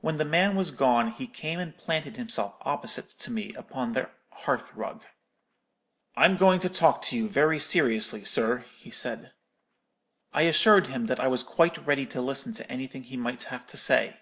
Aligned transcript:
When 0.00 0.16
the 0.16 0.24
man 0.24 0.56
was 0.56 0.72
gone, 0.72 1.12
he 1.12 1.28
came 1.28 1.60
and 1.60 1.78
planted 1.78 2.16
himself 2.16 2.56
opposite 2.62 3.10
to 3.10 3.30
me 3.30 3.54
upon 3.54 3.92
the 3.92 4.10
hearth 4.32 4.74
rug. 4.74 5.04
"'I'm 6.16 6.36
going 6.38 6.58
to 6.58 6.68
talk 6.68 7.02
to 7.02 7.16
you 7.16 7.28
very 7.28 7.60
seriously, 7.60 8.24
sir,' 8.24 8.64
he 8.80 8.90
said. 8.90 9.30
"I 10.32 10.42
assured 10.42 10.88
him 10.88 11.06
that 11.06 11.20
I 11.20 11.28
was 11.28 11.44
quite 11.44 11.86
ready 11.86 12.04
to 12.06 12.20
listen 12.20 12.52
to 12.54 12.68
anything 12.68 13.04
he 13.04 13.16
might 13.16 13.44
have 13.44 13.64
to 13.68 13.76
say. 13.76 14.18